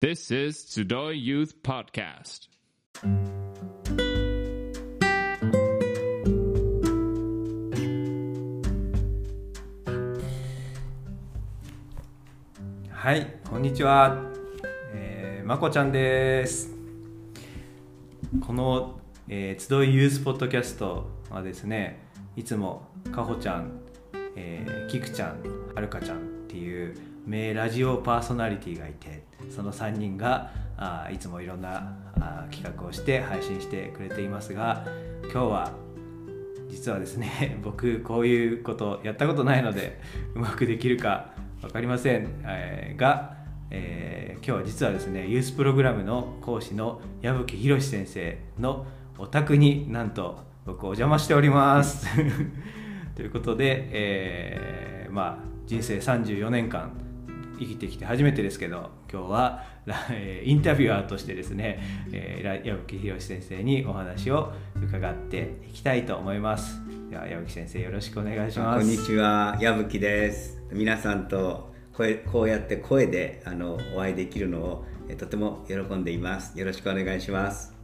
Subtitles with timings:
[0.00, 2.48] This is Tsudoy Youth Podcast.
[12.92, 14.22] はい、こんにちは。
[14.94, 16.70] えー、まこちゃんです。
[18.46, 22.06] この、えー、集いユースポッドキャストはですね、
[22.36, 23.80] いつもかほちゃん、
[24.36, 25.42] えー、きくちゃん、
[25.74, 26.94] はるかちゃんっていう
[27.28, 29.22] 名ラジオパーソナリティがいて、
[29.54, 34.86] その3人があいつもいろんなあ企画をして配信してくれていますが、
[35.24, 35.72] 今日は
[36.70, 40.00] 実はですね 僕こういうことやったことないので
[40.34, 43.36] うまくできるか分かりません、えーが、
[43.70, 48.86] えー今日は実はですねユースプログラムの講師の矢吹博先生の
[49.18, 52.06] お宅になんと僕お邪魔しております。
[53.16, 57.07] ということで、えーまあ人生34年間
[57.58, 61.80] 生きてきて初めてですけど今日は、ら えーインタビュアーとしてですね、
[62.12, 70.62] えーら矢吹博先生にお話を伺っていきたいと思いますでは矢吹先生よろしくお願いしますこんにちは、矢吹です。
[70.72, 76.58] 皆さんと声こうやって声であのお会いできるのをえとても喜んでいます。
[76.58, 77.74] よろしくお願いします。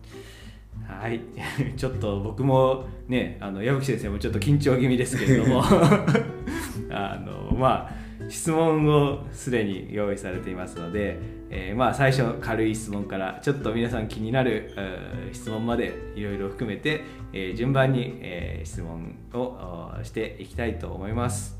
[0.86, 1.20] はい
[1.76, 5.62] ちょっと僕もねあの矢吹先生もちょっと緊張気味ですけれども
[6.90, 11.18] あのまあ質問をすでに用意されていますので、
[11.50, 17.02] えーまあ最初軽い質問からちょっと皆さん気になる質問までいろいろ含めて、
[17.32, 21.58] えー順番に、えー質問をしていきたいと思います。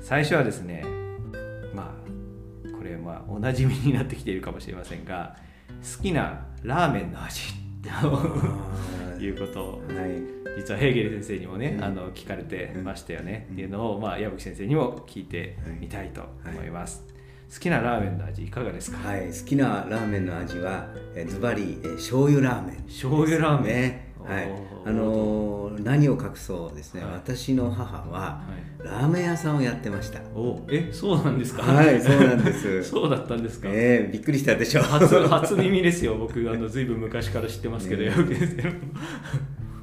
[0.00, 0.84] 最初はですね
[1.74, 5.36] まあこれまあおなじみになってきているかもしれませんが
[5.96, 10.40] 好きなラーメンの味と いうことをはい。
[10.56, 11.84] 実はヘーゲル先生にもね、うん。
[11.84, 13.54] あの聞かれてましたよね、うん。
[13.54, 17.04] っていうのを、まあ、矢吹先生にも聞いてみたいと思います、
[17.52, 22.76] 好きなラーメンの味いかがですか、はい、好きなラーメンの味はえズバリえ醤油ラーメン。
[22.84, 23.72] 醤油ラーメン。
[23.74, 24.09] ね。
[24.34, 24.52] はい。
[24.86, 27.02] あのー何を隠そうですね。
[27.02, 27.12] はい。
[27.14, 28.42] 私の母はは
[28.82, 28.86] い。
[28.86, 30.20] ラーメン屋さんをやってました。
[30.34, 31.62] おえそうなんですか？
[31.62, 32.82] はい、そうなんです。
[32.84, 34.82] そうだったんですか、えーびっくりしたでしょ。
[34.82, 36.16] 初初耳ですよ。
[36.16, 38.10] 僕あのずいぶん昔から知ってますけど、ね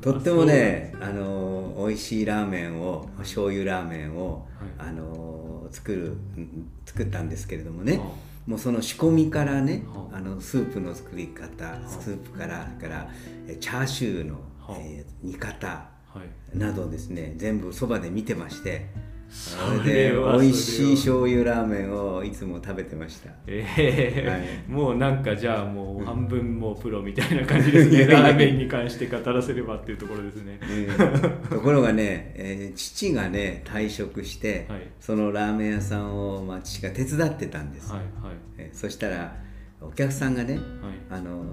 [0.01, 4.45] とってもね、あの美味しいラーメンを醤油ラーメンを、
[4.77, 4.89] はい。
[4.89, 8.05] あの作るうん作ったんですけれどもね、は
[8.47, 13.09] もうその仕込みからね、はあのスープの作り方、スープからそれから
[13.47, 16.57] えチャーシューの、はえー煮方はい。
[16.57, 18.87] などですね全部そばで見てまして
[19.29, 20.37] そそれは。
[20.39, 23.29] 美味しい醤油ラーメンをいつも食べてました。
[23.45, 24.71] ええはい。
[24.71, 30.59] もうなんかじゃあもう半分もうプロみたいな感じですね ラーメンに関して語らせればっていうところですね。
[30.63, 34.81] えーところがね、えー父がね退職して、はい。
[34.99, 38.35] そのラーメン屋さんを、まあ、父が手伝ってたんです、はいはい。
[38.57, 39.35] えーそしたら
[39.81, 40.63] お客さんがね、はい。
[41.09, 41.43] あの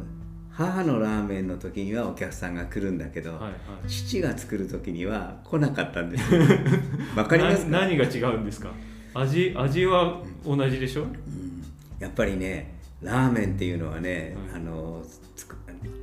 [0.56, 3.52] 母のラーメンの時にはお客さんが来るんだけど、はいはい。
[3.88, 6.42] 父が作る時には来なかったんですよ。
[7.16, 8.70] わかります何が違うんですか？
[9.14, 11.10] 味味は同じでしょ、うん。
[11.98, 14.60] やっぱりねラーメンっていうのはね、はい。
[14.60, 15.04] あの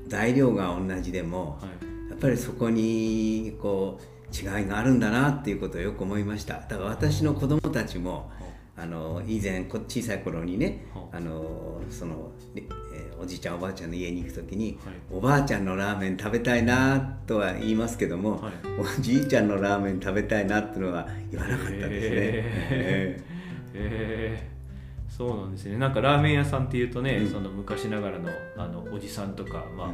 [0.07, 2.09] 材料が同じでも、はい。
[2.09, 6.55] やっぱりそこにこう違いがあるんだなっていうことをよく思いました。
[6.55, 8.29] だから私の子供たちも
[8.75, 12.81] あの以前こ小さい頃にねはあのその、えー
[13.21, 14.95] おじいちゃんおばあちゃんの家に行く時に、はい。
[15.11, 18.53] おばあちゃんのラーメン食べたいなとは言いますけども、はい。
[18.79, 21.89] おじいちゃんのラーメン食べたいなっていうのは言わなかったですね。
[21.91, 23.31] えー。
[23.75, 25.11] えー。
[25.15, 25.77] そうなんですね。
[25.77, 27.29] なんかラーメン屋さんっていうとね、うん。
[27.29, 29.87] その昔ながらのあのおじさんとか、まあ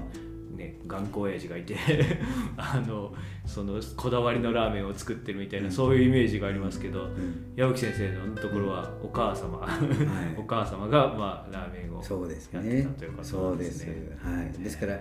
[0.67, 1.75] ね、頑固親父がいて
[2.57, 3.13] あの
[3.45, 7.53] そのこだわりのラーメンを作ってるみたいな、そういうイメージがありますけど、ん。
[7.55, 10.38] 矢吹先生のところはお母様、い。
[10.39, 13.88] お母様が、まあ、ラーメンをそうですやってねたということなそうんですです。
[13.88, 14.17] ね。
[14.22, 15.00] はい、ですから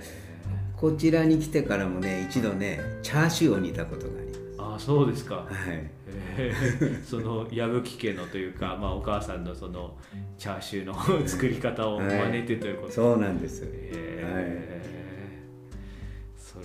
[0.77, 4.41] こちらに来てからもね一度ねチャーシューを煮たことがあります。
[4.59, 5.91] ああそうですか、はい。
[6.39, 9.97] えー その矢吹家のというか、まあ、お母さんのその
[10.39, 14.87] チャーシューの作り方を真似てということ、そうなんです、えー。
[14.93, 14.96] そ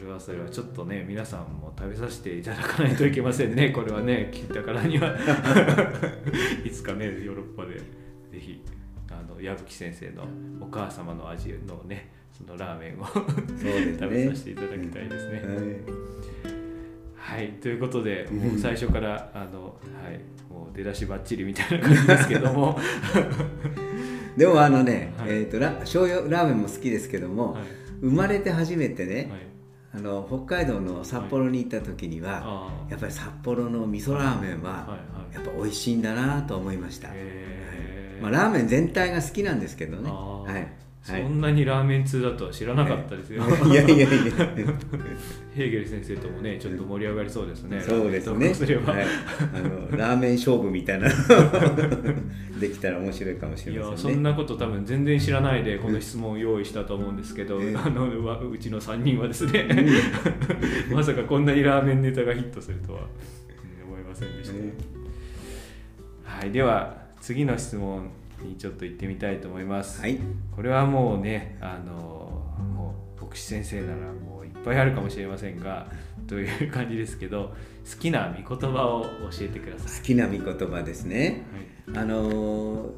[0.02, 0.50] れはそれは。
[0.50, 3.70] ちょっとね皆さんも食べさせていただかないといけませんね。
[3.76, 5.16] これはね聞いたからには。
[6.66, 7.84] いつかねヨーロッパでぜ
[8.40, 8.64] ひ
[9.10, 10.28] あの矢吹先生の
[10.60, 15.42] お母様の味のねそのラーメンを食べさせていただきたいですね。
[15.42, 17.42] はい。
[17.42, 19.64] はい、ということで、もう最初から、あの、
[20.04, 20.20] はい、
[20.52, 22.78] もう出だしばっちりみたいな感じですけども。
[24.36, 25.30] でもあのね、はい。
[25.30, 27.64] えー、とラ醤油ラーメンも好きですけども、はい。
[28.02, 29.28] 生まれて初めてね、はい、
[29.94, 40.10] あの北海道の札幌に行った時には、あやっぱり札幌の味噌ラーメンは、はいはいやっぱ美味しいんだなと思いました、へまあ、ラーメン全体が好きなんですけどね。
[40.10, 43.90] はいそんなにラーメン通だとは知らなかったですよ、いやい。
[43.90, 44.00] やい。
[44.00, 44.08] や
[45.56, 47.82] ヘーゲル先生ともねちょっと盛り上がりそうですね。
[47.82, 48.54] そうですね。
[48.54, 49.06] すれば、はい、
[49.56, 51.10] あのラーメン勝負みたいな。
[52.60, 53.96] できたら面白いかもしいれませんね。
[53.96, 57.76] やそんなこと多分全然知らないでこの質問を用意したと思うんですけど、ええ。
[57.76, 59.68] あのわうちの3人はですね。
[60.94, 63.04] まさかこんなにラーメンネタがヒットするとはう
[63.90, 64.74] ん思いませんでした、え
[66.42, 66.52] はい。
[66.52, 68.12] では次の質問
[68.44, 70.20] にちょっと行ってみたいと思います、はい。
[70.56, 71.94] これはもうねあの
[72.76, 75.88] もう牧師先生ならもういっぱいあるかもしれませんが
[76.28, 77.54] という感じですけど
[77.90, 81.44] 好きな御言葉を教えてくださ好きな御言葉ですね。
[81.88, 82.00] い、はい。
[82.00, 82.92] あのー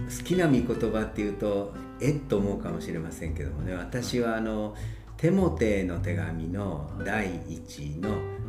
[0.00, 3.74] 好きな御言葉っていうとえっと思うかもしれませんけどもね。
[3.74, 4.74] 私はあの
[5.18, 8.08] テモテの手紙の第1の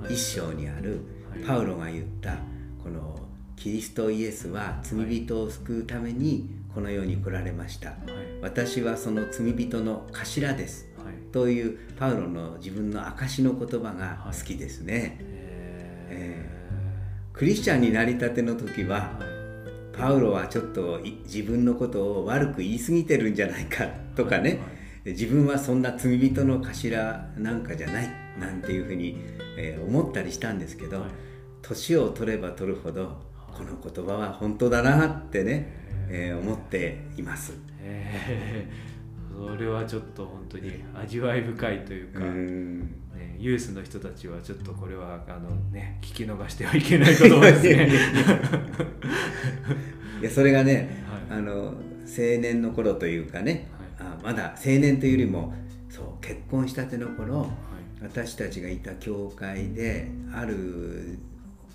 [0.10, 1.44] 一章にあるはい。
[1.44, 2.38] パウロが言った
[2.82, 3.16] この
[3.62, 7.90] キリストイエスは罪人を救うためにこの世に来られました。
[7.90, 8.42] はい。
[8.42, 10.90] 私はその罪人の頭です。
[10.98, 11.14] はい。
[11.32, 15.20] というパウロの自分の証の言葉が好きですね、
[16.10, 16.50] え
[17.34, 19.94] クリスチャンになりたての時はーはい。
[19.94, 23.86] パウロはちょっとい自分のことを悪く言い過ぎてるんじゃないか
[24.16, 24.58] とかね、
[25.06, 28.10] 自分はそんな罪人の頭なんかじゃない。
[28.40, 29.20] なんていうふうに、
[29.56, 31.12] えー思ったりしたんですけどはい。
[31.62, 37.54] 年を取れば取るほどこの言葉は本当だなってね、えー思っています。
[37.82, 38.92] えー。
[39.34, 42.80] それはちょっと本当に味わい深いといううか、ん。
[42.82, 47.90] ね、ユースの人たちはちょっとこれはあの、ね、聞き逃してはいけない言葉ですね。
[50.22, 51.40] いやそれがね、はい。
[51.40, 51.74] あの青
[52.40, 53.70] 年の頃というかね、
[54.00, 55.54] あまだ青年というよりも
[55.90, 57.50] そう結婚したての頃、
[58.02, 61.18] 私たちがいた教会である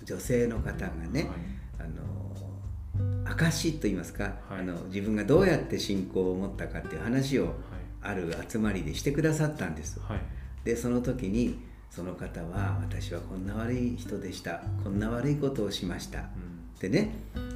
[0.03, 4.59] 女性の方がね、はいあの証と言いますか、はい。
[4.59, 7.53] あの自分がどうやって信仰を持ったかっていう話を
[8.01, 9.99] ある集まりでしてくださったんです。
[9.99, 10.19] はい。
[10.63, 11.59] でその時に
[11.89, 14.61] その方は私はこんな悪い人でした。
[14.83, 16.79] こんな悪いことをしました、うん。
[16.79, 17.11] でね、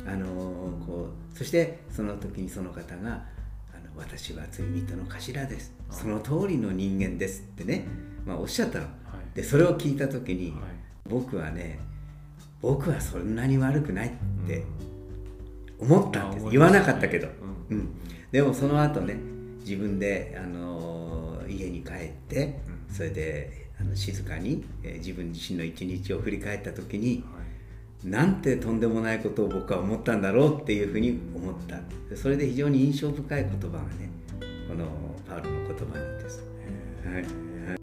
[0.08, 0.26] あの
[0.86, 3.26] こうそしてその時にその方が
[3.74, 5.74] 「あの私は罪人の頭です。
[5.90, 5.94] あ。
[5.94, 7.86] その通りの人間です」ってね、
[8.26, 8.86] まあ、おっしゃったの。
[8.86, 8.92] は
[9.34, 9.36] い。
[9.36, 10.60] でそれを聞いた時に、はい。
[11.10, 11.80] 僕はね
[12.62, 14.12] 僕はそんなに悪くないっ
[14.48, 14.64] て
[15.80, 17.28] 思ったんです、あ言わなかったけど、
[17.70, 17.78] うん。
[17.78, 17.90] うん。
[18.32, 19.16] でもその後ね
[19.62, 22.96] 自分で、あの家に帰ってうん。
[22.96, 28.08] それであの静かに、えー自分自身の一日を振り返った時にはい。
[28.08, 31.80] なんてとんでもないことを僕は思ったんだろうっていうふうに思った。
[32.10, 34.10] でそれで非常に印象深い言葉がね
[34.68, 34.86] この
[35.28, 36.44] パウロの言葉なんです。
[37.06, 37.24] はい。
[37.24, 37.78] な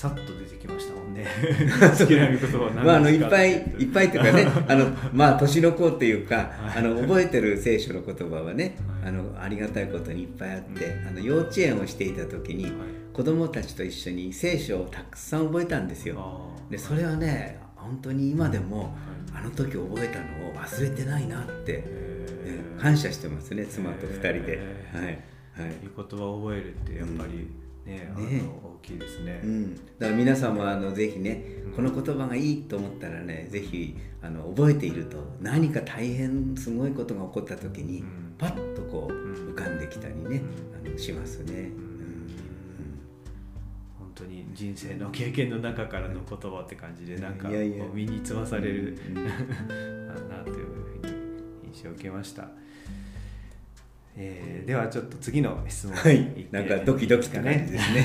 [0.00, 1.26] さっと出てきましたもんね。
[1.98, 2.84] 好きな言葉は何ですか？
[2.84, 6.78] まあ、あのいっぱいいっぱいっていうかね あのまあ年の子っていうか、はい。
[6.78, 9.10] あの覚えてる聖書の言葉はね、はい。
[9.10, 11.08] あのありがたいことにいっぱいあって、うん。
[11.08, 12.72] あの幼稚園をしていた時に、はい。
[13.12, 16.48] 子供たちと一緒に聖書をたくさん覚えたんですよ。
[16.70, 18.90] でそれはね本当に今でもはい。
[19.34, 24.58] あの時覚えたのを忘れてないなって、へえー感謝してますね妻と二人で。
[24.94, 25.04] はい。
[25.04, 25.18] はい。
[25.94, 27.59] 言葉を覚えるってやっぱりね,、あ
[27.98, 28.42] のね。
[28.64, 38.34] 大きいですね、うん、だから皆さんもあのぜひねうんこの言葉がいいと思ったらねぜひあの覚えていると何か大変すごいことが起こった時にうん。
[38.38, 39.32] パッとこううん。
[39.50, 40.42] 浮かんできたりね
[40.84, 41.70] あのしますね。
[43.98, 48.98] 本当に人生の経験の中からの言葉って感じでなんか身につまされる。
[50.28, 51.12] なというふうに
[51.72, 52.50] 印象を受けました、
[54.22, 56.46] えーではちょっと次の質問はい。
[56.52, 58.04] なんかドキドキって感じですね。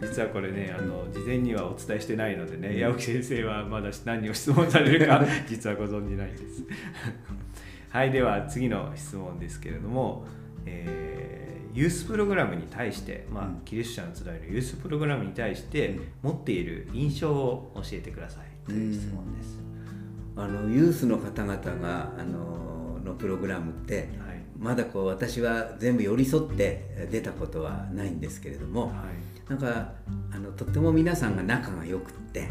[0.00, 2.78] 実はこれねあの事前にはお伝えしてないのでね、うん。
[2.78, 6.64] 矢吹先生はまだ何を質問されるか 実はご存じないんです。
[7.90, 10.24] はいでは次の質問ですけれども、
[10.64, 11.40] えー
[11.72, 13.60] ユースプログラムに対して、まあうん。
[13.64, 19.62] キリスチャンの集いのユースプログラムに対して持っている印象を教えてくださいという質問です、
[20.36, 24.29] あのユースの方々があののプログラムってはい
[24.60, 28.92] まだこう私は全部寄り添って出たことはないんですけれども、は
[29.48, 29.50] い。
[29.50, 29.92] なんか
[30.32, 32.48] あのとっても皆さんが仲が良くって、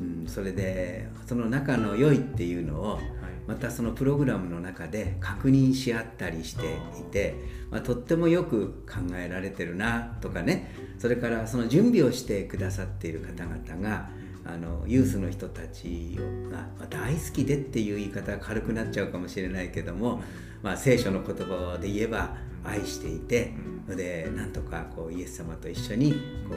[0.00, 3.00] うん、それでその仲の良いっていうのを
[3.48, 7.34] またそのプログラムの中で確認し合ったりしていて、
[7.70, 10.72] まあ、とってもよく考えられてるなとかね。
[10.98, 14.10] それからその準備をしてくださっている方々が
[14.44, 20.22] あのユースの人たちをがまあ大好きでっていう言い方が軽くなっちゃうかもしれないけども、
[20.62, 23.54] まあ、聖書の言葉で言えば愛していて、
[23.88, 23.96] うん。
[23.96, 26.18] でなんとかこうイエス様と一緒にこ
[26.50, 26.54] う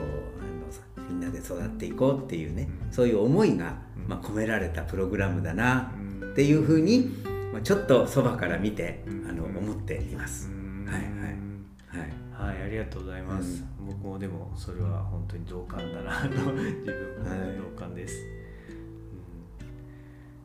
[0.98, 3.76] あのみんなで育っていこうっていうね、そういう思いが
[4.08, 5.92] まあ、込められたプログラムだな
[6.22, 6.32] うん。
[6.32, 7.08] っていうふうに、
[7.52, 9.30] まあ、ちょっとそばから見てうん。
[9.30, 10.48] あの思っています。
[10.48, 10.86] うん。
[10.86, 12.02] はいはい。
[12.02, 12.52] はい。
[12.54, 13.64] はい、ありがとうございます。
[13.80, 17.56] 僕もでもそれは本当に同感だなと自分もはい。
[17.56, 18.16] 同感です。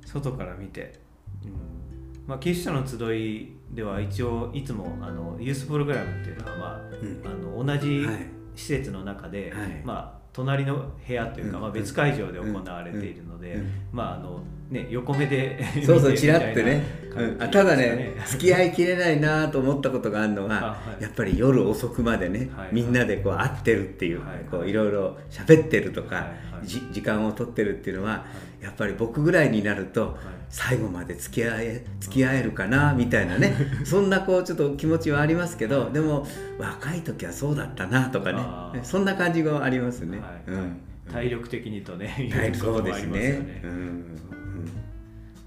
[0.03, 0.07] うん。
[0.07, 0.99] 外から見て、
[1.43, 1.86] うん
[2.27, 7.21] まあ、キリストの集いでは一応いつもあのユースプログラムっていうのは、まあうん。
[7.25, 8.27] あの同じはい。
[8.55, 9.81] 施設の中で、はい。
[9.85, 14.39] まあ、隣の部屋というか、うんまあ、別会場で行われているので、うんまああの
[14.69, 16.83] ね、横目でそうそう ちらってね。
[17.15, 21.03] うん、ただね 付き合いきれないなと思ったことがあるのは、あはい。
[21.03, 22.69] やっぱり夜遅くまでね、はい。
[22.73, 24.45] みんなでこう会ってるっていう、はい。
[24.51, 26.23] こういろいろ喋ってるとか、はい。
[26.25, 26.29] は
[26.63, 26.67] い。
[26.67, 28.25] じ時間を取ってるっていうのは、
[28.61, 30.17] やっぱり僕ぐらいになると、
[30.49, 33.53] 最後まで付き合え付き合えるかなみたいなね。
[33.83, 36.25] そんなこうちょっと気持ちはありますけどでも
[36.57, 38.79] 若い時はそうだったなとかね。
[38.83, 40.21] そんな感じがありますね。
[40.27, 40.43] はい。
[40.47, 40.81] うん。
[41.11, 43.61] 体力的にとね、はいいうこともあそうですりますよね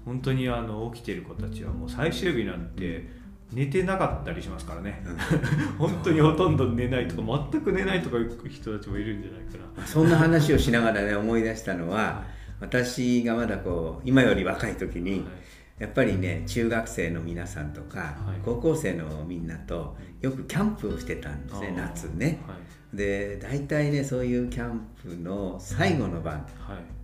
[0.05, 3.07] 本当にあの起きてる子たちはもう最終日なんて
[3.51, 5.03] 寝てなかったりしますからね、
[5.77, 9.85] 本当にほとんど寝ないとか全く寝ないとかいう人たちもいるんじゃないかな。
[9.85, 12.23] そんな話をしながらね思い出したのは
[12.61, 15.25] 私がまだこう今より若い時に、
[15.81, 18.41] やっぱりね中学生の皆さんとか、はい。
[18.45, 22.39] 高校生のみんなとよくキャンプをしてたんですね夏ね。
[22.47, 22.53] は
[22.93, 22.95] い。
[22.95, 26.45] で大体ねそういうキャンプの最後の晩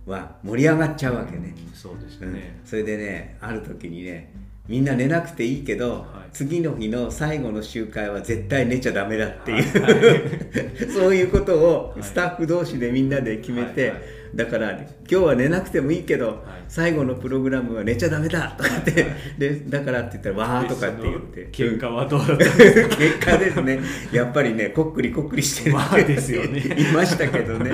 [0.06, 1.54] は盛り上がっちゃうわけね。
[1.56, 2.32] うんそうですうん。
[2.32, 2.60] ね。
[2.64, 4.32] それでねある時にね
[4.68, 6.30] みんな寝なくていいけど、はい。
[6.32, 10.86] 次の日の最後の集会は絶対寝ちゃダメだっていう、はい。
[10.92, 13.92] そういうことをはいスタッフ同士でみんなで決めて、
[14.34, 16.36] だから今日は寝なくてもいいけど、はい。
[16.68, 19.06] 最後のプログラムは寝ちゃダメだとかって、
[19.38, 21.46] でだからって言ったらわーとかって言って。
[21.46, 23.80] 結果はどうだったん結果ですね。
[24.12, 25.76] やっぱりねこっくりこっくりしてる。
[25.76, 26.60] まあですよね。
[26.60, 27.72] いましたけどね、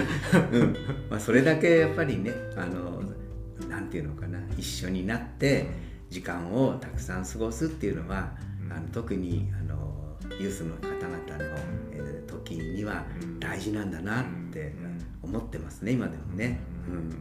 [0.53, 0.77] うん。
[1.11, 3.03] まあ、それだけやっぱりねあの
[3.69, 5.67] なんていうのかな一緒になって
[6.11, 8.31] 時間をたくさん過ごすっていうのは、
[8.71, 11.59] あの特にあのユースの方々の、
[11.93, 13.41] えー時にはうん。
[13.41, 14.75] 大事なんだなって
[15.25, 16.61] 思ってますね今でもね。
[16.89, 16.95] うん。
[16.97, 17.13] うん。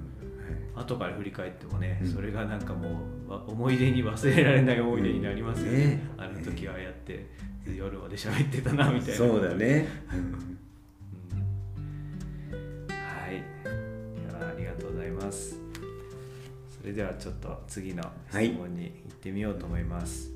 [0.76, 2.08] 後から振り返ってもね、うん。
[2.08, 6.08] それがなんかもうわ思い出に忘れられない思い出になりますよね,、ね。
[6.18, 7.26] あの時はああやって
[7.66, 9.16] 夜まで喋ってたなみたいな。
[9.16, 10.58] そうだね、うん。
[12.90, 13.36] はい。
[13.36, 13.38] い
[14.40, 15.64] やありがとうございます。
[16.84, 20.32] それではちょっと次の質問に行ってみようと思います、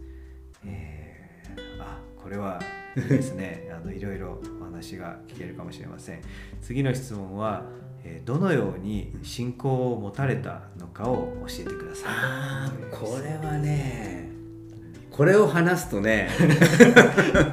[0.65, 1.06] えー
[1.79, 2.59] あこれは
[2.95, 3.69] ですね。
[3.75, 6.19] あのいろいろお話が聞けるかもしれません。
[6.61, 7.63] 次の質問は、
[8.03, 12.09] えーどのように信仰を持たれたのかを教えてください。
[12.09, 14.29] ああこれはね
[15.11, 16.29] これを話すとね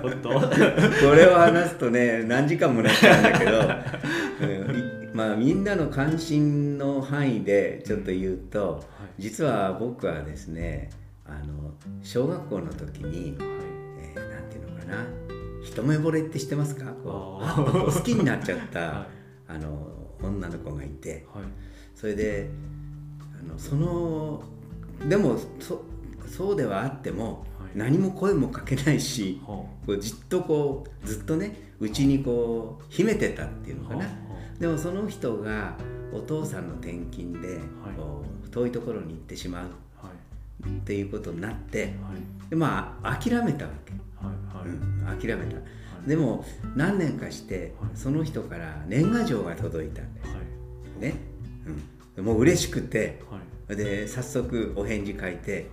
[0.02, 0.28] 本当？
[0.28, 3.58] これを話すとね何時間もなっちゃうんだけど、
[4.46, 4.82] うんい
[5.14, 8.84] まあみんなの関心の範囲でちょっと言うと、
[9.18, 10.90] 実は僕はですね
[11.24, 13.73] あの小学校の時に、えーなんてい
[14.84, 15.06] な。
[15.62, 16.92] 一目惚れって知ってますか？
[16.92, 17.40] こ
[17.88, 19.06] う好きになっちゃった、 は
[19.48, 19.88] あの
[20.22, 21.26] 女の子がいて。
[21.32, 21.44] はい。
[21.94, 22.50] それで
[23.40, 24.42] あのその
[25.08, 25.82] でもそ
[26.26, 27.78] そうではあっても、はい。
[27.78, 34.04] 何も声もかけないし、ほこうじっとこうずっとねうちにこう秘めてたっていうのかな。
[34.04, 34.10] ほ
[34.58, 35.76] でもその人が
[36.12, 37.60] お父さんの転勤で、はい。
[37.96, 40.10] こう遠いところに行ってしまうは
[40.66, 40.68] い。
[40.68, 42.50] っていうことになってはい。
[42.50, 43.92] でまあ諦めたわけ、
[44.26, 44.68] はいはい。
[44.68, 45.58] うん、諦めた。
[45.58, 45.62] い。
[46.06, 46.44] でも
[46.76, 47.90] 何年かしてはい。
[47.94, 50.26] その人から年賀状が届いたんだよ。
[50.26, 50.40] は
[50.98, 51.00] い。
[51.00, 51.14] ね、
[52.16, 53.22] うん、もう嬉しくて。
[53.30, 53.76] はい。
[53.76, 55.64] で早速お返事書いてはい。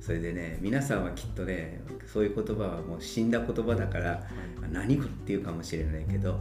[0.00, 4.22] それでね皆さんはきっとねそういう言葉はもう死んだ言葉だから
[4.72, 6.40] 何っていうかもしれないけど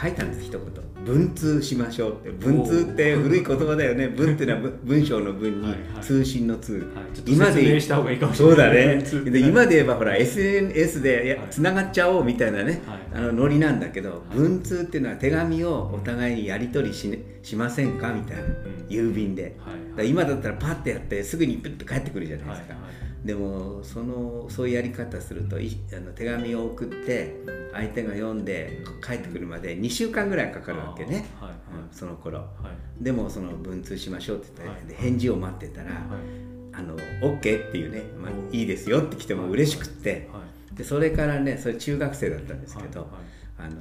[0.00, 0.60] 書いたんです一言
[1.04, 2.30] 「文通しましょう」って。
[2.30, 4.08] 文通って古い言葉だよね。
[4.08, 6.82] 文っていうのは 文文章の文に通信の通、はい。
[7.14, 8.94] ちょっと説明した方がいいかもしれそうないだね。
[8.96, 13.00] 文通で今で言えばほら SNS でつながっちゃおうみたいなね、はい。
[13.14, 14.36] あのノリなんだけど、い。
[14.36, 18.12] 文通っていうのは手紙をお互いにやり取りし,、しませんか？
[18.12, 18.46] みたいな、ん。
[18.88, 22.74] 郵便で、はいだ今だったらパッてやってすぐにプッと帰ってくるじゃないですか、
[23.24, 27.36] でもそのそういうやり方するといあの手紙を送って
[27.72, 32.38] 相手が読んで帰ってくるまで2週間ぐらいかかるわけね、はいはいうんその頃。
[32.38, 32.46] は
[33.00, 33.04] い。
[33.04, 34.86] でもその文通しましょうって言って、はい。
[34.86, 36.00] で返事を待ってたら、はい。
[36.72, 40.40] あの OK っていうね、まあお、いいですよって来ても嬉しくって、は
[40.72, 40.76] い。
[40.76, 43.08] でそれからねそれ中学生だったんですけど、はい
[43.58, 43.76] あの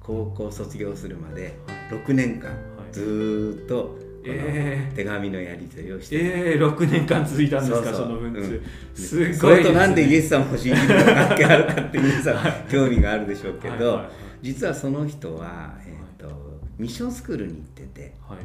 [0.00, 2.00] 高校卒業するまではい。
[2.00, 2.54] 6年間い。
[2.92, 6.16] ずーっとこえの手紙のやり取りをして。
[6.20, 8.62] えー、6年間続いたんですかその文通、うん。
[8.94, 13.84] すごいね、それとなんでイエス様を信じるのか関係あるかって皆さん興味があるでしょうけど、はい。
[13.84, 13.96] はい。
[13.96, 18.38] はい実はその人は、えーとミッションスクールに行っててはい。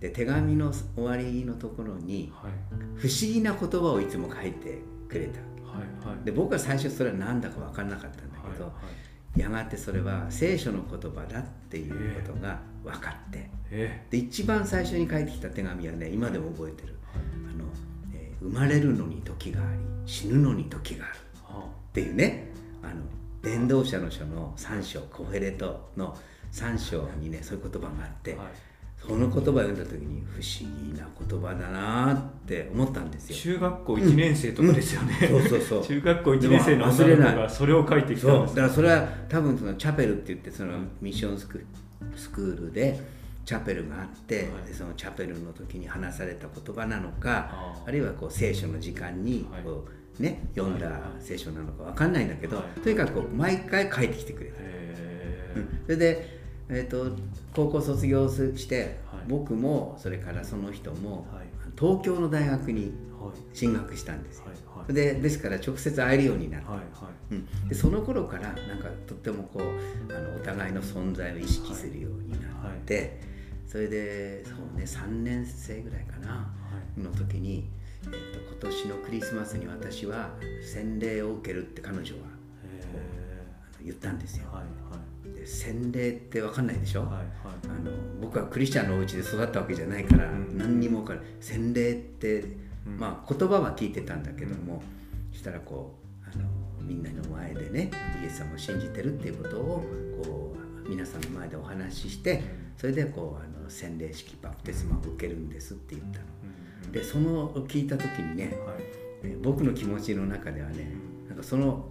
[0.00, 2.52] で手紙の終わりのところにはい。
[2.96, 4.78] 不思議な言葉をいつも書いて
[5.08, 5.38] くれた。
[5.38, 6.14] はい。
[6.14, 6.24] はい。
[6.24, 9.05] で僕は最初それは何だか分からなかったんだけど、はい
[9.36, 13.50] やがてそれは聖書の言葉だっていうことが分かって。
[13.70, 16.94] えで一番最初に書いてきた手紙はね今でも覚えてる。
[17.14, 17.64] あの、
[18.14, 22.48] えー生まれるのに時があり死ぬのに時があるはっていうね。
[22.82, 23.02] あの
[23.42, 26.16] 伝道者の書の3章コヘレトの
[26.52, 28.46] 3章にねそういう言葉があって、はい
[29.06, 33.36] その言葉を読んだ時に不思議な言葉だなって思ったんですよ。
[33.36, 35.84] 中学校1年生とかですよね、そうそうそう。
[35.86, 38.32] 中学校1年生の女の子がそれを書いてきたそう。
[38.32, 41.64] だんですからそれは多分そのチャペルって言ってそのミッションスク
[42.16, 43.00] スクールで
[43.44, 44.66] チャペルがあって、はい。
[44.66, 49.62] でそのチャペルの時に話された言葉なのかあるいはこう聖書の時間にはい。
[49.62, 49.86] こ
[50.18, 51.00] う、ね、読んだはい。
[51.20, 52.80] 聖書なのか分かんないんだけど、はい。
[52.80, 54.60] とにかくこう毎回書いてきてくれた。
[55.56, 55.80] うん。
[55.84, 56.35] それで、
[56.68, 57.16] えー、と
[57.54, 59.24] 高校卒業して、はい。
[59.28, 61.46] 僕もそれからその人も、はい。
[61.78, 63.56] 東京の大学にはい。
[63.56, 64.44] 進学したんですよ。
[64.46, 64.56] はい
[64.92, 66.70] でですから直接会えるようになった。
[66.70, 67.34] はいはい。
[67.34, 73.20] うん、でその頃からなんかとってもこうあのお互いの存在を意識するようになって、
[73.66, 76.46] それでそうね3年生ぐらいかな、は
[76.96, 77.00] い。
[77.00, 77.68] の時に、
[78.04, 80.30] えー、と今年のクリスマスに私は
[80.62, 82.20] 洗礼を受けるって彼女は
[83.82, 84.44] 言ったんですよ。
[84.52, 84.54] ー。
[84.54, 85.00] はいはい。
[85.00, 85.05] で
[85.46, 87.24] 洗礼って分かんないでしょ、はいはい。
[87.64, 91.28] あの僕はクリスチャンのお家で育ったわけじゃないから、うん何にも分からない。
[91.40, 92.40] 洗礼って、
[92.86, 92.98] うん。
[92.98, 94.82] まあ言葉は聞いてたんだけども、
[95.32, 96.48] そしたらこうあの
[96.82, 97.90] みんなの前でね
[98.22, 99.84] イエス様を信じてるっていうことを
[100.22, 102.42] こう皆さんの前でお話しして
[102.76, 106.24] それでこうあの洗礼式バプテスマを受けるんですって言ったの。
[106.44, 108.76] うんでその聞いた時にねはい。
[109.24, 110.90] え僕の気持ちの中ではね
[111.28, 111.88] なんかその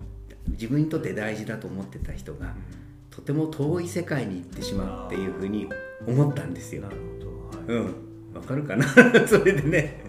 [0.47, 2.53] 自分にとって大事だと思ってた人が
[3.15, 5.69] とても遠い世界に行ってしまうっていうふうに
[6.05, 6.81] 思ったんですよ。
[6.81, 6.89] な。
[6.89, 7.73] るほど。
[7.73, 7.81] はい。
[7.81, 7.95] うん、
[8.33, 8.85] わかるかな？
[9.25, 10.03] それでね。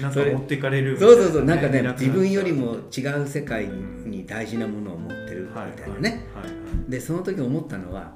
[0.00, 6.26] なんか持っていかれるそうそうそう、なんかね自分よりも違う世界に大事なものを持ってるみたはいいなね。
[6.34, 6.44] はい。
[6.44, 6.50] は
[6.88, 6.90] い。
[6.90, 8.14] で、その時思ったのは、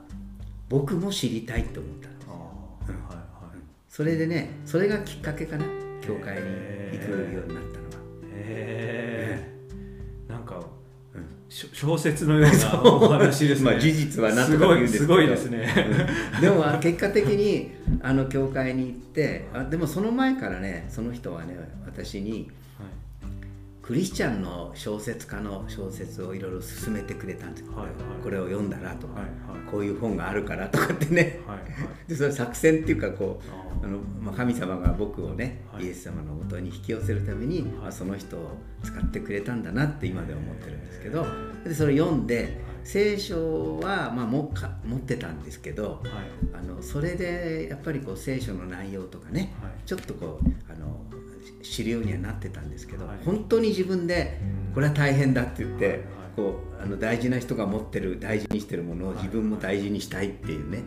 [0.69, 2.51] 僕も知りたいって思ったの。
[2.89, 2.93] あー。
[2.93, 3.17] はい。
[3.17, 3.59] はい。
[3.89, 5.65] それでね、それがきっかけかな、
[6.01, 8.03] 教会に行くようになったのは。
[8.33, 9.55] へえ
[10.29, 10.61] なんか
[11.55, 13.71] 小説のようなお話ですね。
[13.71, 15.05] まあ事実はなんとすごいか言うんですけど。
[15.05, 15.73] すごいですね。
[16.35, 16.41] うん。
[16.41, 17.71] でも結果的に
[18.03, 22.51] あの教会に行ってあでもその前からねその人はね私に
[23.85, 27.95] クリスチャンの小説家の小説をいろいろ勧めてくれたんですよ、はいはい。
[28.23, 29.71] これを読んだらとか、はいはい。
[29.71, 31.41] こういう本があるからとかってね。
[31.47, 31.65] はいはい。
[32.09, 33.43] でそれ作戦っていうかこ
[33.83, 35.85] うあの、まあ、神様が僕をね、はい。
[35.85, 41.27] イエス様のもとに引き寄せるために、まあ、その人を使ってくれたんだなって今では思ってるんですけど
[41.65, 46.59] でそれ読んで聖書は、まあ、もか持ってたんですけどはい。
[46.59, 49.73] あのそれでやっぱりこう聖書の内容とかね、はい。
[49.85, 50.64] ちょっとこう
[51.63, 53.17] 知るようにはなってたんですけど、はい。
[53.25, 54.75] 本当に自分でうん。
[54.75, 56.03] これは大変だって言って、はいはい。
[56.37, 59.17] こうあの大事な人が持ってる大事にしてるものをはい。
[59.19, 60.85] 自分も大事にしたいっていうね、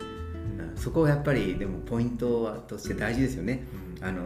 [0.74, 0.76] うん。
[0.76, 3.64] そこはやっぱりでもポイントとして大事ですよね、
[4.00, 4.04] うん。
[4.04, 4.22] あの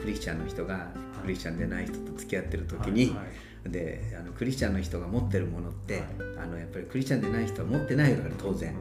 [0.00, 0.88] クリスチャンの人が
[1.22, 3.22] クリスチャンでない人と付き合ってる時に、はいは
[3.66, 3.70] い。
[3.70, 6.04] であのクリスチャンの人が持ってるものって、はい。
[6.44, 8.74] あのやっぱりクリスチャンでない人は持ってないから当然。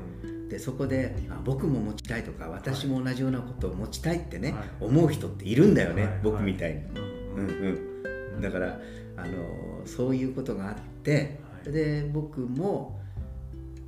[0.50, 4.70] うんでそこであ僕も持ちたいとか私も同じようなことを持ちたいってね、はい。
[4.82, 6.20] 思う人っているんだよね、はい。
[6.24, 6.80] 僕みたいに、
[7.36, 8.80] うんうんうん、だから
[9.16, 11.72] あのそういうことがあって、はい。
[11.72, 13.00] で僕も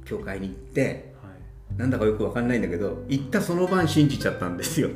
[0.05, 1.29] 教会に行っては
[1.75, 1.79] い。
[1.79, 4.89] なんだかよくわかんないんだけど行ったその晩信じちゃったんですよ。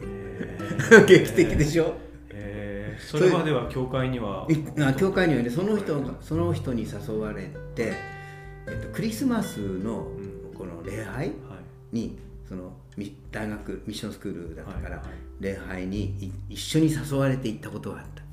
[1.08, 1.96] 劇的でしょ？
[3.00, 4.48] それまでは教会には
[4.98, 7.94] 教会にはねその人がその人に誘われて、
[8.68, 10.36] えっと、クリスマスのうん。
[10.56, 11.18] この礼拝？
[11.18, 11.34] はい
[11.92, 12.18] に
[12.48, 15.04] そのみ大学ミッションスクールだったから、
[15.40, 18.24] 礼拝にい一緒に誘われて行ったことがあった、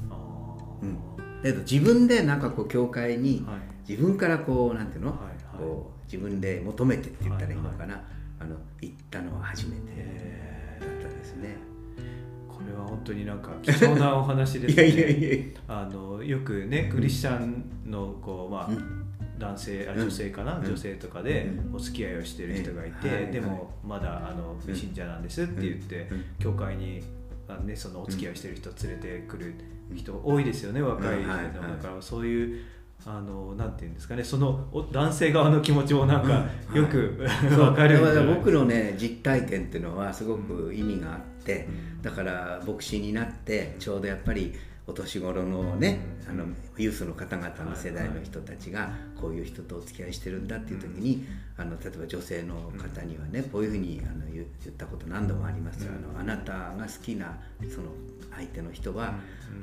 [0.83, 3.73] うん、だけど自分でなんかこう教会にはい。
[3.89, 5.13] 自分からこうなんていうの、
[5.59, 8.01] こう自分で求めてって言ったらいいのかな、
[8.39, 11.57] あの行ったのは初めてへだったですね。
[11.99, 15.61] ーこれは本当になんか貴重なお話です いねやいやいや。
[15.67, 19.02] あのよくねクリスチャンのこう、まあうん
[19.43, 20.65] 男性あうん女性かな、うん。
[20.65, 23.33] 女性とかでうお付き合いをしてる人がいて、うんはい。
[23.33, 24.75] でもまだあのうん。
[24.75, 26.25] 信者なんですって言って、うん。
[26.39, 27.03] 教会に
[27.49, 29.55] あの、ね、そのお付き合いしてる人を連れてくる
[29.95, 31.29] 人多いですよね若いの、うん。
[31.29, 31.45] はい。
[31.47, 31.53] はい。
[31.53, 32.65] だからそういう
[33.05, 36.83] あのなんていうんですかねそのお男性側の気持ちもなんかうん。
[36.83, 37.61] よく、そう。
[37.61, 42.03] わかるから僕のね実体験っていうのはすごく意味があって、うん。
[42.03, 44.55] だから牧師になってちょうどやっぱり
[44.87, 46.45] お年頃のねあの
[46.77, 48.91] ユースの方々の世代の人たちが
[49.21, 51.25] こういう人とお付き合いしてるんだっていう時に
[51.57, 55.93] あの例えば女性の方にはねこういうふうにあの言言ったこと何度もありますよ。
[55.97, 57.39] あのあなたが好きな
[57.73, 57.89] その
[58.35, 59.15] 相手の人は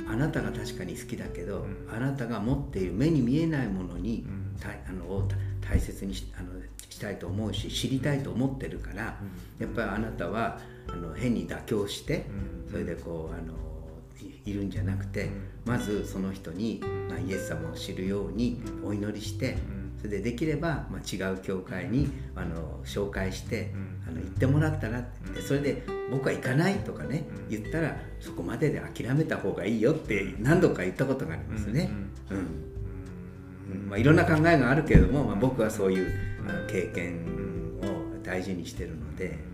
[0.07, 4.25] あなたが確かに好きだけどあなたが持っている目に見えないものに
[4.59, 5.27] たあのを
[5.61, 6.49] 大切にしあの
[6.89, 9.17] したいと思うし知りたいと思ってるから
[9.59, 12.25] やっぱりあなたはあの変に妥協して
[12.69, 13.68] それでこうあの
[14.49, 15.29] いいるんじゃなくて
[15.65, 19.57] まずその人に、まあ、イエス様を知るようにお祈りして
[19.97, 23.73] それでできれば、まあ、違う教会にあの紹介して
[24.07, 25.41] あの行ってもらったらって。
[25.41, 31.91] それで僕は行かないとかね言ったらそこまでで諦めた方がいいよって何度か言ったことがありますね。
[32.31, 36.11] うんうんまあ、いろんな考えがあるけれども、まあ、僕はそういう
[36.47, 37.19] あの経験
[37.83, 39.48] を大事にしてるので。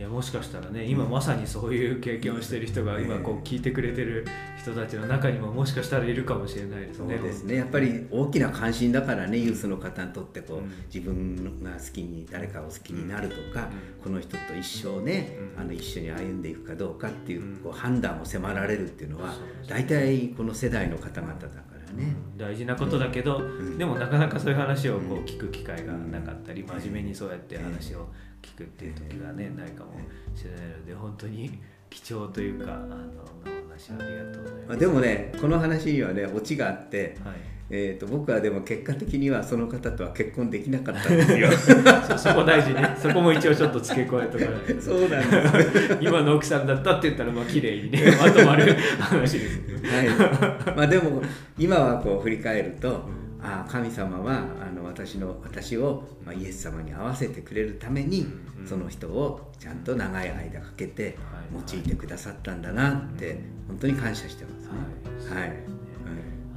[0.00, 4.26] いやもしかしたらね今まさにそういう経験をしている人が今こう聞いてくれてる
[4.58, 7.16] 人たちの中にももしかしたらいるかもしれないですね。
[7.16, 7.56] そうですね。
[7.56, 10.72] やっぱり大きな関心だからねユースの方にとってこう、うん。
[10.86, 13.68] 自分が好きに誰かを好きになるとか、
[14.02, 15.60] この人と一生ね、うん。
[15.60, 17.56] あの一緒に歩んでいくかどうかっていう,、うん。
[17.58, 19.34] こう判断を迫られるっていうのは
[19.68, 21.54] 大体この世代の方々だか
[21.86, 22.14] らね。
[22.38, 23.76] 大事なことだけど、ん。
[23.76, 25.24] でもなかなかそういう話をこううん。
[25.24, 28.08] 聞く機会がなかったり、真面目にそうやって話を
[28.42, 29.92] 聞くっていう時がねないかも
[30.34, 31.58] しれないので本当に
[31.90, 34.80] 貴重というかあのお話ありがとうございます。
[34.80, 37.60] でもねこの話にはねオチがあって、はい。
[37.72, 41.48] えー、と僕はでも結果的にはその方とは結婚できなかったんですよ。
[42.02, 42.96] そそこ大事ね。
[43.00, 44.82] そこも一応ちょっと付け加えとかないと。
[44.82, 45.98] そうなんです。
[46.00, 49.88] 今の奥さんだったって言ったらまあ綺麗にねまとまる話ですけど。
[49.88, 51.22] はい、まあでも
[51.56, 58.26] 今はこう振り返ると、ああ神様はあの私の私を、まあ、イエス様に合わせてくれるために、
[58.58, 58.66] うん。
[58.66, 65.34] その人をちゃんと長い間かけてはい用いてくださったんだなって、本当に感謝してますね。
[65.34, 65.56] はい、はい。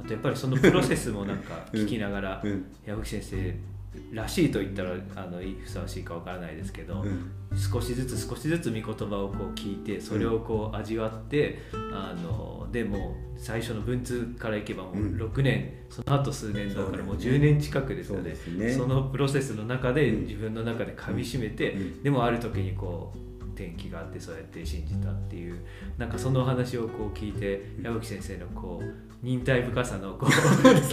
[0.04, 2.66] あとやっぱりそのプロセスもなんか聞きながら、うん。
[2.86, 3.54] 矢吹先生
[4.12, 7.30] らしいと言ったらあのふさわしいかわからないですけど、うん。
[7.56, 11.58] 少しずつ少しずつ御言葉をこう聞いてそれをこう味わって、
[11.92, 15.16] あのでも最初の文通からいけばもううん。
[15.16, 18.34] 6年、その後数年だからもうそうだよ10年近くですよね。
[18.34, 18.72] そね。
[18.72, 20.22] そのプロセスの中でうん。
[20.22, 22.02] 自分の中で噛みしめて、うん。
[22.02, 25.60] でもある時にこう転機があってそうやって信じたっていう
[25.96, 30.30] なんかそのお話をこう聞いて矢吹先生のこう忍耐深さのこう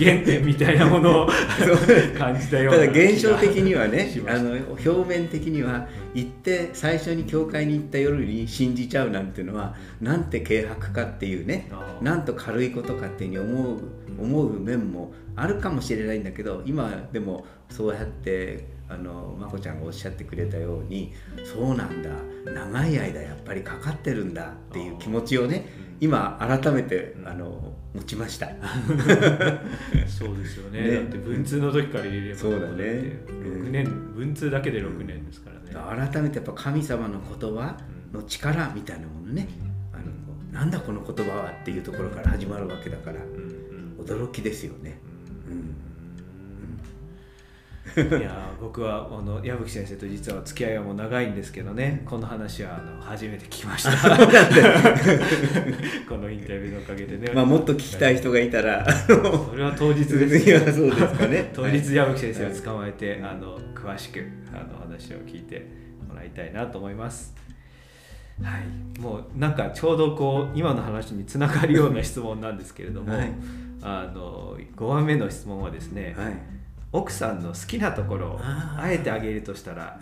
[0.02, 1.28] 原点みたいなものを
[2.18, 11.70] 感じたようなただ現象的にはねあの表面的には行って最初に教会に行った夜に信じちゃうなんていうのはなんて軽薄かっていうね
[12.02, 13.78] なんと軽いことかっていうふうに思う
[14.18, 21.12] 思う面もあるかもしれないんだけど今でもそうやってあのまこちゃんがおっしゃってくれたように
[21.44, 22.10] そうなんだ。
[22.46, 25.66] 長い間やっぱりかかってるんだっていう気持ちをね
[26.02, 28.48] 今改めてあの持ちました。
[30.10, 30.82] そうですよね。
[30.82, 30.96] ね。
[30.96, 32.66] だって文通の時から入れればそうだね。
[32.66, 32.86] もって
[33.32, 37.78] 6年文通だけで6年ですからね、改めてやっぱ神様の言葉
[38.12, 39.48] の力みたいなものね、
[39.94, 40.10] あのこ
[40.52, 43.28] うなんだこの言葉はっていうところから始まるわけだからう
[44.00, 44.04] んうん。
[44.04, 45.00] 驚きですよね。
[47.96, 52.04] うんいやー僕はあの矢吹先生と実は付き合いはもう長いんですけどね。
[52.06, 53.92] この話はあの初めて聞きました。
[56.08, 57.32] このインタビューのおかげでね。
[57.34, 61.52] まあもっと聞きたい人がいたらそれは当日ですいや そうですかね。
[61.54, 64.24] 当日矢吹先生を捕まえて、あの詳しく
[64.54, 65.66] あの話を聞いて
[66.08, 67.34] もらいたいなと思います。
[68.42, 73.32] はい、もうなんかちょうどこう今の話につながるような質問なんですけれども、はい。
[73.84, 76.34] あの5番目の質問はですね、はい
[76.94, 80.00] 奥さんの好きなところをあえてあげるとしたらは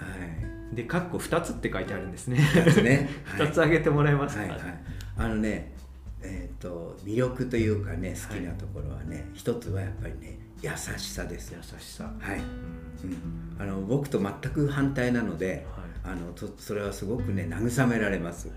[0.73, 0.75] い。
[0.75, 2.37] でかっこ2つって書いてあるんですね。
[2.53, 3.09] ですね。
[3.25, 4.35] はい2つあげてもらえます。
[4.35, 4.59] か、はいはい、
[5.17, 5.73] あのね
[6.21, 11.53] えっ、と魅力というかね好きなところはね、一つはやっぱりね優しさです。
[11.53, 13.11] 優しさ、はい、うん。
[13.11, 15.65] うん、あの僕と全く反対なので、
[16.03, 16.13] はい。
[16.13, 18.51] あのとそれはすごくね慰められます、へ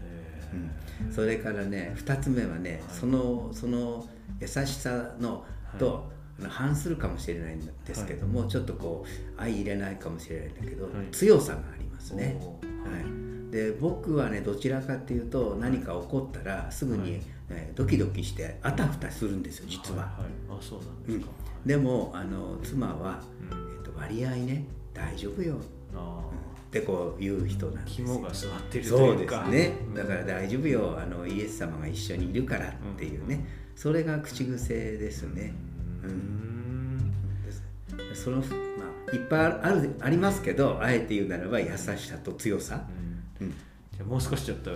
[1.07, 4.07] うん、それからね2つ目はね、そのその
[4.41, 5.45] 優しさの
[5.79, 6.11] と、
[6.49, 10.93] 反するかもしれないんですけども、ちょっとこう相入れないかもしれないんだけど、はい。
[11.13, 12.17] 強さがありますー。
[12.17, 12.37] ね。
[12.63, 17.11] はい、で僕はねどちらかっていうと何か起こったらすぐに、はい。
[17.51, 20.03] ねドキドキしてあたふたするんですよ実は。
[20.19, 21.33] いい、あそうなんですか、
[21.67, 23.73] でもあの妻は、うん。
[23.75, 25.57] えっと割合ね大丈夫よ。
[25.95, 26.25] あ
[26.67, 28.07] ってこう言う人なんですよ。
[28.07, 29.73] ー肝が据わってるとそうですね。
[29.89, 29.95] うん。
[29.95, 30.99] だから大丈夫よ。
[30.99, 33.45] あのイエス様が一緒にいるからっていうね、
[33.77, 35.53] それが口癖ですね、
[36.05, 37.13] うん。
[38.15, 38.45] そのま
[39.11, 42.87] あいっぱいあるありますけどあえて言うならば優しさと強さ、
[43.41, 43.55] うん。
[43.95, 44.71] じゃもう少しちょっと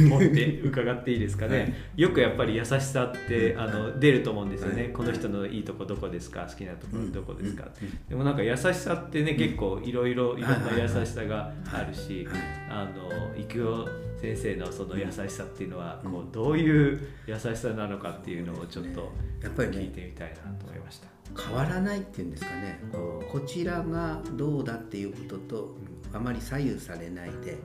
[0.00, 4.50] 持って伺っていいですかね、はいよくやっぱり優しさってあの出ると思うん。
[4.50, 7.98] ですよね、はいこの人のいいとこどこですか好きなところどこですか、うん。
[8.08, 8.36] でもなん。
[8.36, 10.50] か優しさってね、結構いろいろいろん。
[10.50, 12.40] な優しさがあるし、はい
[12.70, 16.12] あの育代先生のその優しさっていうのは、うん。
[16.12, 21.08] こうどういう優しさなのかっていうのをちょっとやっぱりね聞いてみたいなと思いました。
[21.40, 22.80] 変わらないっていうんですかね。
[22.92, 25.76] こうこちらがどうだっていうことと
[26.12, 27.58] あまり左右されないで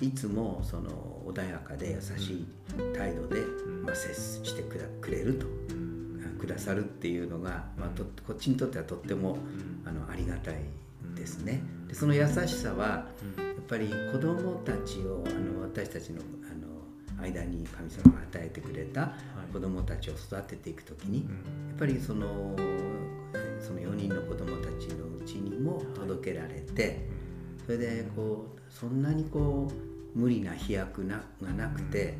[0.00, 2.46] いつもその穏やかで優しい
[2.96, 3.82] 態度で、ん。
[3.84, 5.46] まあ、接してくれると。
[5.46, 6.38] うん。
[6.40, 9.88] くださるっていうのが、まあ、とこっちにとってはとってもうん。
[9.88, 10.56] あのありがたい
[11.14, 11.62] ですね。
[11.86, 13.06] でその優しさは
[13.68, 16.20] ぱり子どもたちをあの私たちの
[16.50, 19.12] あの間に神様が与えてくれた
[19.52, 21.24] 子どもたちを育てていく時に、や
[21.76, 22.56] っぱりその
[23.60, 27.06] その4人の子どもたちのうちにも届けられて、
[27.64, 32.14] それでこうそんなにこう無理な飛躍ながなくて、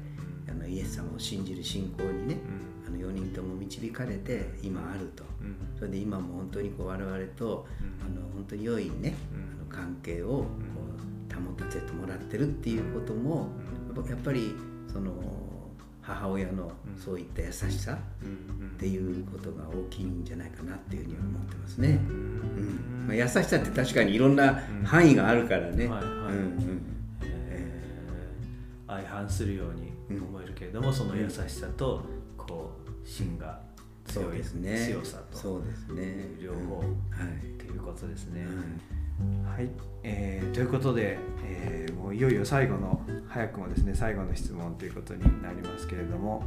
[0.48, 2.36] あのイエス様を信じる信仰にね、
[2.86, 5.24] あの4人とも導かれて今あると、
[5.78, 7.66] それで今も本当にこう我々と、
[8.00, 10.46] あの本当に良いね、あの関係を
[11.64, 13.48] たせてもらってるっていうことも、
[14.08, 14.54] やっぱり
[14.92, 15.12] その
[16.00, 22.00] 母親のそういった優しさっていうことが大きいんじゃないかなっていうふうに思ってますね。
[22.08, 23.04] うん。
[23.06, 25.88] まあ、優しさって確かにいろんな範囲があるからね。
[28.86, 32.04] 相反するように思えるけれども、その優しさと
[32.36, 33.60] こう芯が
[34.06, 34.86] 強いそうですね。
[34.86, 36.34] 強さとそうですね。
[36.40, 36.86] 両方はい。
[36.86, 38.44] っていうことですね。
[38.44, 39.01] はい
[39.44, 39.68] はい、
[40.02, 46.42] えーということで、えーもういよいよ最後の早くもですね最後の質問ということになりますけれども、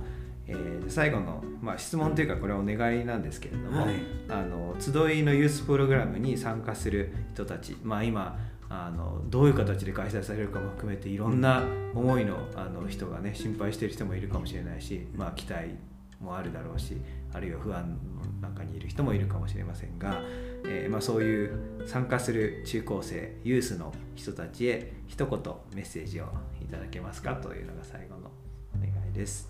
[0.47, 3.95] えー最後の、まあ、質問というかこれはお願いなんですけれども、はい。
[4.29, 8.37] あの集いのユースプログラムに参加する人たち、まあ、今
[8.69, 15.75] あのどういう形で開催されるかも含めていろんな思いのあの人がね心配している人もいるかもしれないし、まあ、期待
[16.19, 16.97] もあるだろうし
[17.33, 17.97] あるいは不安
[18.41, 20.21] の中にいる人もいるかもしれませんが、
[20.65, 25.39] えーまあ、そういう参加する中高生ユースの人たちへ一言
[25.73, 26.25] メッセージを
[26.61, 28.31] いただけますかというのが最後の
[28.75, 29.49] お願いです。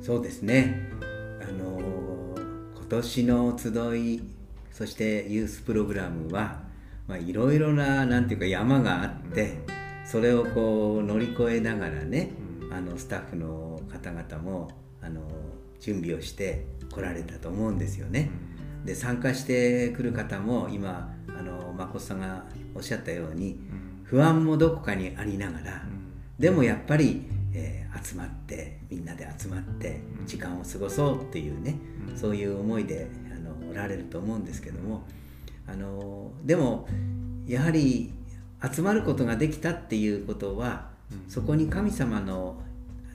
[0.00, 0.88] そうですね。
[1.40, 2.22] あのー
[2.92, 4.22] 今年の集い
[4.70, 6.60] そしてユースプログラムは
[7.08, 9.60] まあいろいろななんていうか山があって
[10.04, 12.32] それをこう乗り越えながらね、
[12.70, 14.68] あのスタッフの方々も
[15.00, 15.22] あの
[15.82, 18.30] 準備をして来られたと思うんですよね。
[18.86, 23.60] で参加してくる方も今あの誠さんがおっしゃったように
[24.02, 25.82] 不安もどこかにありながら、
[26.38, 31.76] でもやっぱり、えー集まってみんなで集まって時間を過ごそうっていうね、
[32.16, 35.04] そういう思いであのおられると思うんですけども
[35.66, 36.88] あのでも
[37.46, 38.12] やはり
[38.72, 40.90] 集まることができたっていうことは、
[41.28, 42.60] そこに神様の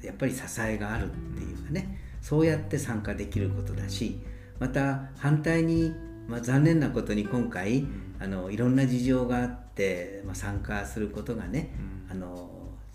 [0.02, 4.20] やっぱり支えがあるっていうかねそうやって参加できることだし
[4.60, 5.94] また反対に、
[6.28, 7.86] まあ、残念なことに今回
[8.20, 11.72] あのいろんな事情があって、まあ、参加することがね、
[12.12, 12.50] あの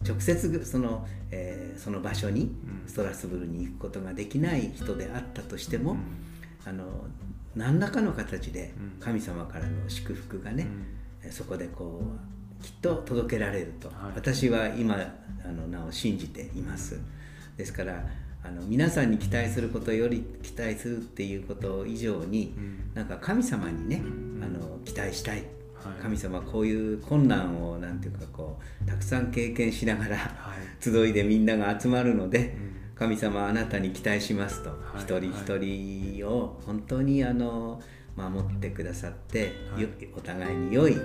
[0.06, 2.54] 直接その,、えーその場所に
[2.86, 5.96] ストラスブルに行くことができない人であったとしても、
[6.66, 6.84] あの
[7.56, 10.66] 何らかの形で神様からの祝福がね、
[11.24, 12.02] えそこでこ
[12.60, 13.96] うきっと届けられると、はい。
[14.14, 14.96] 私は今
[15.42, 17.00] あのなお信じています。
[17.56, 18.04] ですから
[18.44, 22.54] あの皆さんに期待することより期待するっていうこと以上に、
[22.94, 24.02] なんか神様にね、
[24.42, 26.02] あの期待したい、はい。
[26.02, 30.58] 神様はこういう困難をなんていうかこうたくさん経験しながら、はい。
[30.82, 32.56] 集いでみんなが集まるので、
[32.96, 35.02] 神様はあなたに期待しますと、はい。
[35.02, 37.80] 一人一人を本当にあの
[38.16, 39.82] 守ってくださって、はい。
[39.82, 40.96] よお互いに良い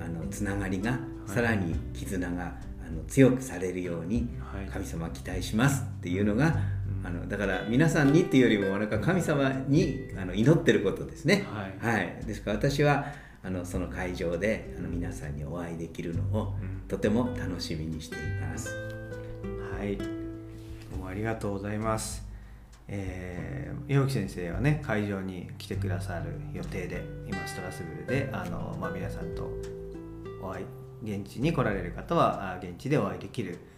[0.00, 2.56] あのつながりが、さらに絆が
[2.86, 4.66] あの強くされるように、はい。
[4.66, 6.75] 神様は期待しますっていうのが、
[7.06, 11.46] あのだから皆さんにっていうよりもなんか神様にあの祈ってることですね。
[11.80, 13.06] はいですから私は
[13.44, 16.54] あのその会場であの皆さんにお会いできるのを、
[16.88, 18.74] とても楽しみにしています。
[19.78, 20.04] はい、ど
[20.96, 22.26] うもありがとうございます。
[22.88, 29.48] えー、岩木先生はね会場に来てくださる予定で今ストラスブルであの、まあ、皆さんと
[30.42, 33.75] お会い現地に来られる方はあ現地でお会いできる、えー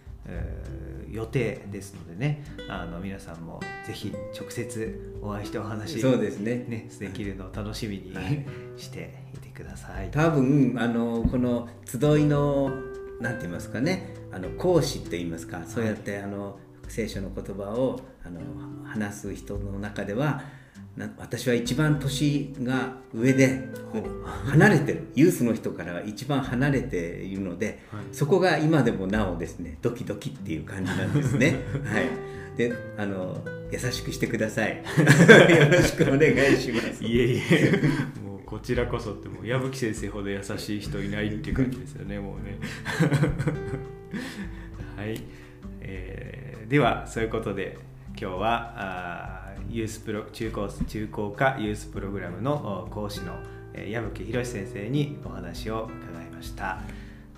[1.11, 8.45] 予定ですのでねあの皆さんもぜひ直接お会いしてお話そうですねねできるのを楽しみにはい
[8.77, 10.11] していてください。
[10.11, 12.71] 多分あのこの集いの
[13.21, 18.41] なんて言いますかねあの講師って言いますかそうやってあの聖書の言葉をあの
[18.85, 20.43] 話す人の中ではな
[21.19, 23.69] 私は一番年が上で
[24.47, 25.09] 離れてる。
[25.15, 28.05] ユースの人から一番離れているので、はい。
[28.13, 31.57] そこが今でもなおですねドキドキっていう感じなんですね。
[31.85, 32.07] はい、
[32.57, 34.77] であの優しくしてください。
[35.57, 37.05] よろしくお願いします。
[37.05, 37.81] いえいえ。
[38.25, 42.59] もうこちらこそってもう矢吹先生ほど優しい人いないっていう感じですよね もうね。
[44.97, 45.21] はい、
[45.81, 47.79] えーではそういうことで
[48.11, 53.35] 今日はあーユースプロ中高中高科ユースプログラムの講師の、
[53.89, 56.81] 矢吹博先生にお話を伺いました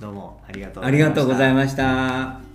[0.00, 2.49] どうもありがとうございましたありがとうございました。